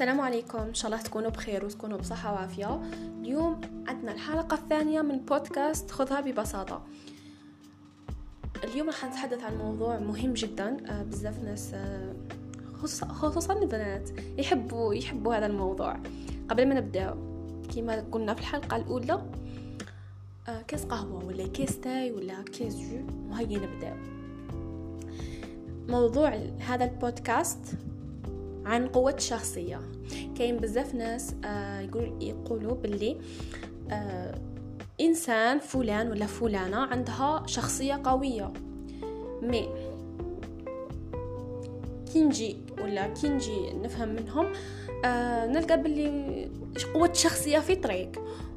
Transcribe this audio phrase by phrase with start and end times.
[0.00, 0.58] السلام عليكم.
[0.58, 2.80] إن شاء الله تكونوا بخير وتكونوا بصحة وعافية.
[3.20, 6.82] اليوم عندنا الحلقة الثانية من بودكاست خذها ببساطة.
[8.64, 12.14] اليوم راح نتحدث عن موضوع مهم جدا آه، بزاف ناس آه،
[13.08, 15.96] خصوصا البنات يحبوا يحبوا هذا الموضوع.
[16.48, 17.16] قبل ما نبدأ
[17.74, 19.22] كما قلنا في الحلقة الأولى
[20.48, 23.96] آه، كاس قهوة ولا كاس تاي ولا كاس جو؟ وهيا نبدأ.
[25.88, 26.28] موضوع
[26.58, 27.76] هذا البودكاست
[28.64, 29.80] عن قوة الشخصية
[30.38, 33.18] كاين بزاف ناس آه يقول يقولوا باللي
[33.90, 34.34] آه
[35.00, 38.52] إنسان فلان ولا فلانة عندها شخصية قوية.
[39.42, 39.68] مي
[42.12, 44.52] كي نجي ولا كي نجي نفهم منهم
[45.04, 46.50] آه نلقى باللي
[46.94, 48.10] قوة الشخصية في طريق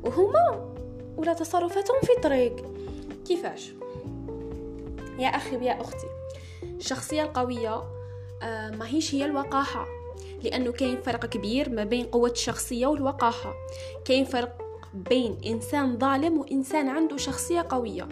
[0.04, 0.74] وهما
[1.18, 2.56] ولا تصرفاتهم في طريق.
[3.28, 3.74] كيفاش؟
[5.20, 6.08] يا أخي ويا أختي
[6.64, 7.84] الشخصية القوية
[8.42, 9.86] آه ما هيش هي الوقاحة.
[10.44, 13.54] لأنه كاين فرق كبير ما بين قوة الشخصية والوقاحة.
[14.06, 14.58] كاين فرق
[14.94, 18.08] بين إنسان ظالم وإنسان عنده شخصية قوية.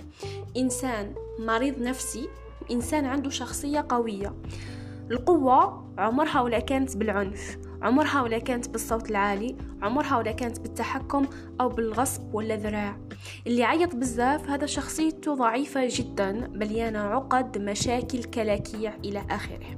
[0.57, 2.29] إنسان مريض نفسي
[2.61, 4.33] وإنسان عنده شخصية قوية.
[5.11, 11.25] القوة عمرها ولا كانت بالعنف عمرها ولا كانت بالصوت العالي عمرها ولا كانت بالتحكم
[11.61, 12.97] أو بالغصب ولا ذراع
[13.47, 19.77] اللي عيط بزاف هذا شخصيته ضعيفة جدا مليانة عقد مشاكل كلاكيع إلى آخره.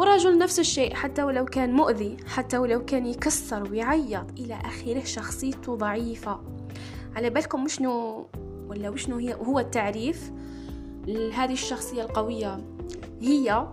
[0.00, 5.76] ورجل نفس الشيء حتى ولو كان مؤذي حتى ولو كان يكسر ويعيط إلى آخره شخصيته
[5.76, 6.40] ضعيفة.
[7.16, 8.26] على بالكم وشنو
[8.68, 10.30] ولا وشنو هي هو التعريف؟
[11.06, 12.60] لهذه الشخصية القوية
[13.20, 13.68] هي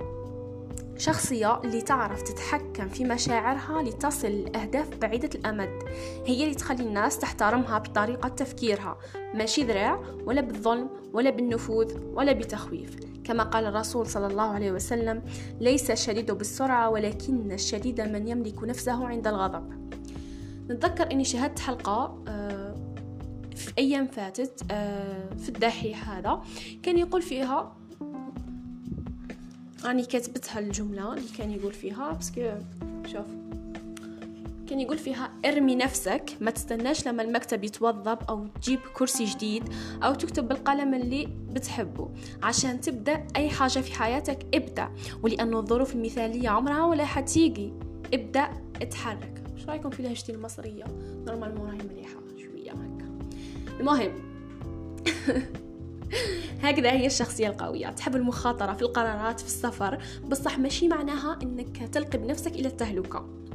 [0.97, 5.83] شخصية اللي تعرف تتحكم في مشاعرها لتصل لأهداف بعيدة الأمد.
[6.25, 8.97] هي اللي تخلي الناس تحترمها بطريقة تفكيرها
[9.33, 13.16] ماشي ذراع ولا بالظلم ولا بالنفوذ ولا بتخويف.
[13.27, 15.21] كما قال الرسول صلى الله عليه وسلم
[15.59, 19.91] ليس الشديد بالسرعة ولكن الشديد من يملك نفسه عند الغضب.
[20.69, 22.75] نتذكر أني شاهدت حلقة آه،
[23.55, 26.41] في أيام فاتت آه، في الدحيح هذا.
[26.83, 27.75] كان يقول فيها
[29.85, 32.41] راني كاتبتها الجملة اللي كان يقول فيها باسكو
[33.05, 33.46] شوف.
[34.67, 39.63] كان يقول فيها ارمي نفسك ما تستناش لما المكتب يتوظب أو تجيب كرسي جديد
[40.03, 42.09] أو تكتب بالقلم اللي بتحبه.
[42.43, 44.89] عشان تبدأ أي حاجة في حياتك ابدأ.
[45.23, 47.73] ولأنه الظروف المثالية عمرها ولا حتيجي.
[48.13, 48.49] ابدأ
[48.81, 49.43] اتحرك.
[49.57, 50.85] إيش رأيكم في لهجتي المصرية؟
[51.27, 53.19] نورمال راهي مليحة شوية هكا.
[53.79, 54.11] المهم
[56.63, 57.89] هكذا هي الشخصية القوية.
[57.89, 59.97] تحب المخاطرة في القرارات في السفر.
[60.27, 63.46] بصح ماشي معناها إنك تلقي بنفسك إلى التهلكة.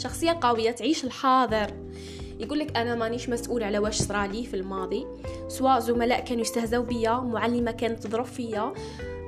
[0.00, 1.70] شخصية قوية تعيش الحاضر.
[2.38, 5.06] يقول لك أنا مانيش مسؤول على واش صرالي في الماضي.
[5.48, 8.72] سواء زملاء كانوا يستهزوا بيا معلمة كانت تضرب فيا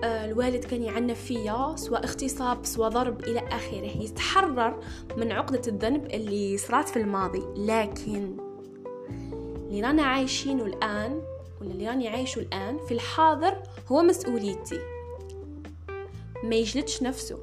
[0.05, 4.03] آه، الوالد كان يعنف فيا سواء اغتصاب سواء ضرب إلى آخره.
[4.03, 4.81] يتحرر
[5.17, 7.43] من عقدة الذنب اللي صرات في الماضي.
[7.57, 8.37] لكن
[9.69, 11.23] اللي رانا عايشينه الآن
[11.61, 14.81] ولا اللي راني عايشه الآن في الحاضر هو مسؤوليتي.
[16.45, 17.39] ما يجلدش نفسه.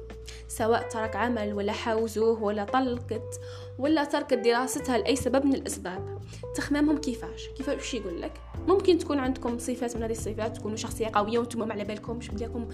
[0.48, 3.40] سواء ترك عمل ولا حاوزوه ولا طلقت
[3.78, 6.18] ولا تركت دراستها لأي سبب من الأسباب.
[6.54, 8.32] تخمامهم كيفاش؟ كيفاش؟ يقول لك؟
[8.68, 12.68] ممكن تكون عندكم صفات من هذه الصفات تكونوا شخصية قوية وأنتم ما على بالكمش بليكم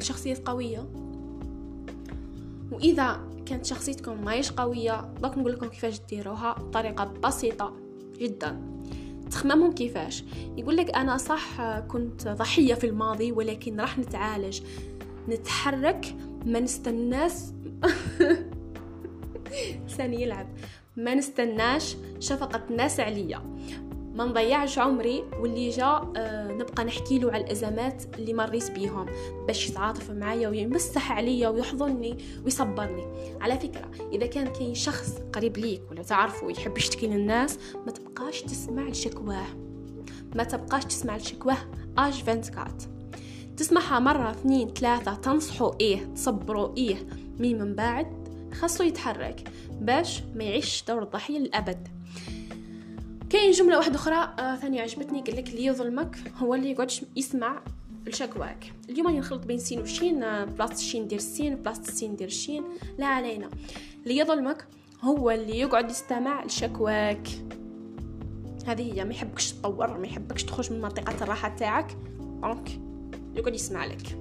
[0.00, 0.88] شخصية قوية.
[2.72, 7.72] وإذا كانت شخصيتكم ماهيش قوية دوك نقول لكم كيفاش ديروها بطريقة بسيطة
[8.18, 8.60] جدا.
[9.30, 10.24] تخممهم كيفاش؟
[10.56, 14.60] يقول لك أنا صح كنت ضحية في الماضي ولكن راح نتعالج.
[15.28, 16.16] نتحرك
[16.46, 17.32] ما نستناش
[19.96, 20.46] ثاني يلعب.
[20.96, 23.42] ما نستناش شفقة الناس عليا.
[24.14, 29.06] ما نضيعش عمري واللي جا آه نبقى نحكي له على الأزمات اللي مريت بيهم.
[29.46, 33.04] باش يتعاطف معايا ويمسح عليا ويحضنني ويصبرني.
[33.40, 38.42] على فكرة إذا كان كاين شخص قريب ليك ولا تعرفه ويحب يشتكي للناس ما تبقاش
[38.42, 39.46] تسمع لشكواه
[40.34, 41.58] ما تبقاش تسمع لشكواه
[41.98, 42.97] اج 24
[43.58, 46.96] تسمعها مرة اثنين ثلاثة تنصحوا إيه؟ تصبروا إيه؟
[47.38, 49.50] مين من بعد؟ خاصو يتحرك.
[49.80, 51.88] باش ما يعيش دور الضحية للأبد.
[53.30, 57.62] كاين جملة واحدة أخرى آه ثانية عجبتني قال لك اللي يظلمك هو اللي يقعد يسمع
[58.06, 58.72] لشكواك.
[58.88, 62.64] اليوم راني نخلط بين سين وشين آه بلاصة الشين دير السين بلاصة السين دير الشين.
[62.98, 63.50] لا علينا.
[64.02, 64.66] اللي يظلمك
[65.02, 67.28] هو اللي يقعد يستمع لشكواك.
[68.66, 71.96] هذه هي ما يحبكش تطور ما يحبكش تخرج من منطقة الراحة تاعك.
[72.42, 72.87] دونك
[73.38, 74.18] يقعد يسمع لك.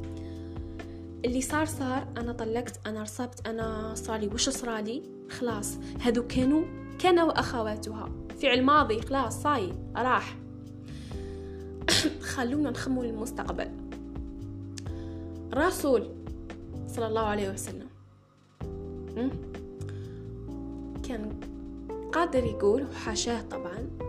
[1.25, 6.63] اللي صار صار أنا طلقت أنا رصبت أنا صالي وش صرالي خلاص هذو كانوا
[6.99, 8.09] كان واخواتها
[8.41, 10.37] فعل ماضي خلاص صاي راح.
[12.35, 13.71] خلونا نخمو للمستقبل
[15.53, 16.09] رسول
[16.87, 17.87] صلى الله عليه وسلم
[21.07, 21.39] كان
[22.11, 24.06] قادر يقول وحاشاه طبعا.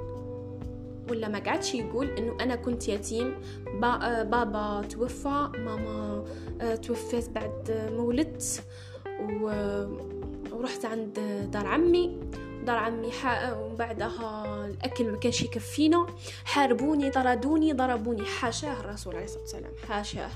[1.11, 3.35] ولا ما قعدش يقول إنه أنا كنت يتيم.
[3.81, 6.25] با بابا توفى ماما
[6.83, 8.65] توفيت بعد ما ولدت.
[10.53, 11.21] ورحت عند
[11.53, 12.21] دار عمي.
[12.67, 13.11] دار عمي
[13.61, 16.07] وبعدها الأكل ما كانش يكفينا.
[16.45, 18.25] حاربوني طردوني ضربوني.
[18.25, 19.73] حاشاه الرسول عليه الصلاة والسلام.
[19.89, 20.31] حاشاه.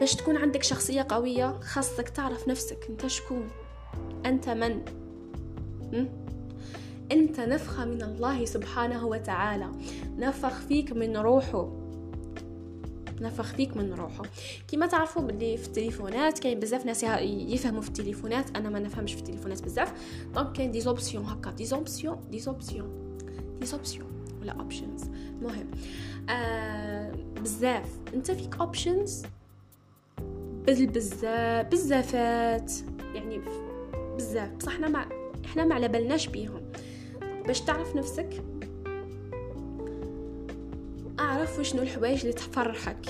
[0.00, 2.86] باش تكون عندك شخصية قوية خاصك تعرف نفسك.
[2.90, 3.48] أنت شكون؟
[4.26, 4.84] أنت من؟
[5.92, 6.06] م?
[7.12, 9.68] أنت نفخة من الله سبحانه وتعالى.
[10.18, 11.72] نفخ فيك من روحه.
[13.20, 14.22] نفخ فيك من روحه.
[14.68, 18.56] كما تعرفوا باللي في التليفونات كاين بزاف ناس يفهموا في التليفونات.
[18.56, 19.92] أنا ما نفهمش في التليفونات بزاف.
[20.34, 21.50] donc كاين des options هكا.
[21.50, 23.16] des options des options
[23.60, 24.06] des options
[24.42, 25.02] ولا options
[25.38, 25.70] المهم
[26.28, 27.88] آه بزاف.
[28.14, 29.22] أنت فيك اوبشنز
[30.66, 32.72] بزاف بزافات.
[33.14, 33.40] يعني
[34.16, 34.50] بزاف.
[34.50, 35.06] بصح إحنا ما
[35.44, 36.62] إحنا ما على بالناش بيهم.
[37.46, 38.44] باش تعرف نفسك؟
[41.20, 43.06] أعرف وشنو الحوايج اللي تفرحك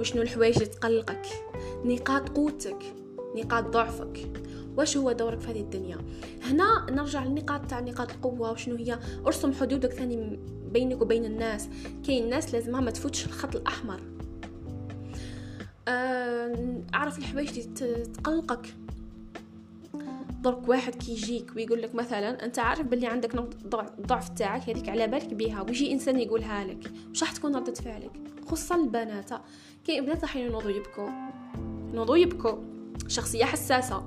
[0.00, 1.26] وشنو الحوايج اللي تقلقك
[1.84, 2.94] نقاط قوتك
[3.36, 4.42] نقاط ضعفك.
[4.76, 5.98] واش هو دورك في هذه الدنيا؟
[6.42, 10.40] هنا نرجع للنقاط تاع نقاط القوة وشنو هي؟ ارسم حدودك ثاني
[10.72, 11.68] بينك وبين الناس.
[12.06, 14.00] كاين ناس لازمها ما تفوتش الخط الأحمر.
[15.88, 18.66] آه، أعرف الحوايج اللي تقلقك.
[20.40, 25.06] درك واحد كيجيك ويقول لك مثلا أنت عارف باللي عندك نقطه ضعف تاعك هذيك على
[25.06, 28.10] بالك بها ويجي إنسان يقولها لك واش راح تكون ردة فعلك؟
[28.46, 29.30] خصوصا البنات.
[29.84, 31.08] كاين بنات راح ينوضوا يبكوا.
[31.92, 32.58] ينوضوا يبكوا.
[33.08, 34.02] شخصية حساسة.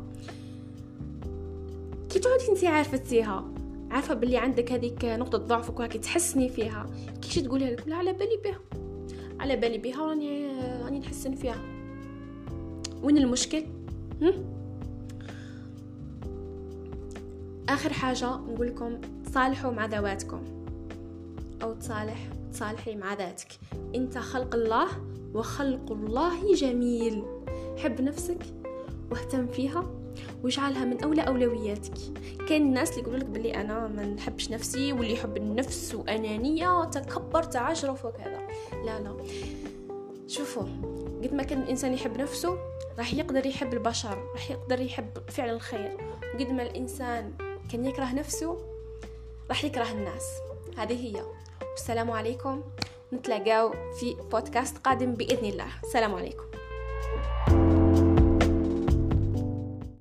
[2.09, 3.53] كي تعودي انت عارفتيها
[3.91, 6.89] عارفة باللي عندك هذيك نقطة ضعفك وهاكي تحسني فيها.
[7.21, 8.59] كيش تقولها لك لا على بالي بها
[9.39, 10.47] على بالي بها راني
[10.83, 11.61] راني نحسن فيها.
[13.03, 13.63] وين المشكل؟
[14.21, 14.62] هم؟
[17.69, 20.41] آخر حاجة نقول لكم تصالحوا مع ذواتكم.
[21.63, 23.47] أو تصالح تصالحي مع ذاتك.
[23.95, 24.87] أنت خلق الله
[25.33, 27.23] وخلق الله جميل.
[27.77, 28.39] حب نفسك
[29.11, 29.85] واهتم فيها
[30.43, 31.93] واجعلها من أولى أولوياتك.
[32.49, 37.43] كاين الناس اللي يقولوا لك بلي أنا ما نحبش نفسي واللي يحب النفس وأنانية تكبر
[37.43, 38.47] تعجرف وكذا
[38.85, 39.15] لا لا.
[40.27, 40.63] شوفوا
[41.23, 42.57] قد ما كان الإنسان يحب نفسه
[42.97, 45.97] راح يقدر يحب البشر راح يقدر يحب فعل الخير.
[46.39, 47.33] قد ما الإنسان
[47.71, 48.57] كان يكره نفسه
[49.49, 50.23] راح يكره الناس.
[50.77, 51.23] هذه هي.
[51.71, 52.63] والسلام عليكم.
[53.13, 55.67] نتلاقاو في بودكاست قادم بإذن الله.
[55.83, 56.52] السلام عليكم.